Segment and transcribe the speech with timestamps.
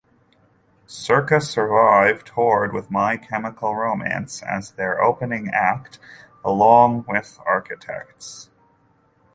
[0.87, 5.99] Circa Survive toured with My Chemical Romance as their opening act
[6.43, 8.49] along with Architects.